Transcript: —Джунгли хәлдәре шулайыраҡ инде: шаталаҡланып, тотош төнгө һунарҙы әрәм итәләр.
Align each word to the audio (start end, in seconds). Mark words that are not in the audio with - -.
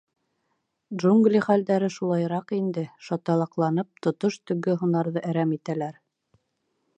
—Джунгли 1.01 1.41
хәлдәре 1.47 1.89
шулайыраҡ 1.95 2.53
инде: 2.61 2.85
шаталаҡланып, 3.09 3.91
тотош 4.07 4.39
төнгө 4.49 4.75
һунарҙы 4.83 5.25
әрәм 5.35 5.53
итәләр. 5.59 6.01